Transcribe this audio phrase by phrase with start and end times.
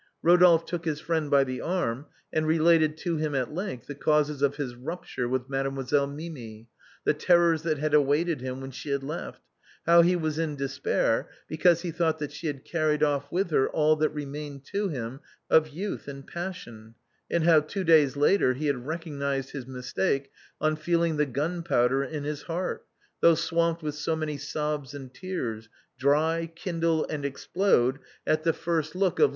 [0.25, 4.41] Eodolphe took his friend by the arm, and related to him at length the causes
[4.41, 6.67] of his rupture with Mademoiselle Mimi,
[7.03, 9.43] the terrors that had awaited him when she had left;
[9.85, 13.69] how he was in despair because he thought that she had carried off with her
[13.69, 15.19] all that remained to him
[15.51, 16.95] of youth and passion,
[17.29, 22.23] and how two days later he had recognized his mistake on feeling the gunpowder in
[22.23, 22.87] his heart,
[23.19, 28.95] though swamped with so many sobs and tears, dry, kindle, and explode at the first
[28.95, 29.29] look of 390 THE BOHEMIANS OF THE LATIN QUARTER.